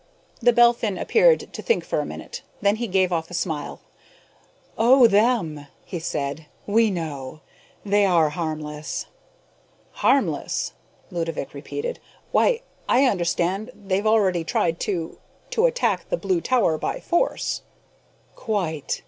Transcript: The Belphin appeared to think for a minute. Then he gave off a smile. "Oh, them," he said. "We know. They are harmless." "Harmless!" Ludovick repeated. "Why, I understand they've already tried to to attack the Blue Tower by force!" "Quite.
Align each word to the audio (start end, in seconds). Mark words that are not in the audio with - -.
The 0.41 0.51
Belphin 0.51 0.97
appeared 0.97 1.53
to 1.53 1.61
think 1.61 1.85
for 1.85 1.99
a 1.99 2.07
minute. 2.07 2.41
Then 2.59 2.77
he 2.77 2.87
gave 2.87 3.13
off 3.13 3.29
a 3.29 3.35
smile. 3.35 3.81
"Oh, 4.75 5.05
them," 5.05 5.67
he 5.85 5.99
said. 5.99 6.47
"We 6.65 6.89
know. 6.89 7.41
They 7.85 8.03
are 8.03 8.29
harmless." 8.31 9.05
"Harmless!" 9.91 10.73
Ludovick 11.11 11.53
repeated. 11.53 11.99
"Why, 12.31 12.61
I 12.89 13.05
understand 13.05 13.69
they've 13.75 14.07
already 14.07 14.43
tried 14.43 14.79
to 14.89 15.19
to 15.51 15.67
attack 15.67 16.09
the 16.09 16.17
Blue 16.17 16.41
Tower 16.41 16.79
by 16.79 16.99
force!" 16.99 17.61
"Quite. 18.35 18.99